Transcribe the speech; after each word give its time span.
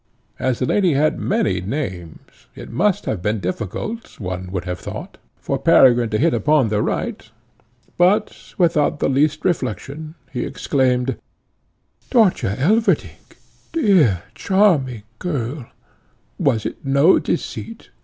As 0.39 0.57
the 0.57 0.65
lady 0.65 0.93
had 0.95 1.19
many 1.19 1.61
names, 1.61 2.47
it 2.55 2.71
must 2.71 3.05
have 3.05 3.21
been 3.21 3.39
difficult, 3.39 4.19
one 4.19 4.51
would 4.51 4.65
have 4.65 4.79
thought, 4.79 5.19
for 5.37 5.59
Peregrine 5.59 6.09
to 6.09 6.17
hit 6.17 6.33
upon 6.33 6.69
the 6.69 6.81
right, 6.81 7.29
but, 7.99 8.55
without 8.57 8.97
the 8.97 9.07
least 9.07 9.45
reflection, 9.45 10.15
he 10.31 10.43
exclaimed, 10.43 11.17
"Dörtje 12.09 12.57
Elverdink! 12.57 13.37
dear, 13.73 14.23
charming 14.33 15.03
girl; 15.19 15.67
was 16.39 16.65
it 16.65 16.83
no 16.83 17.19
deceit? 17.19 17.91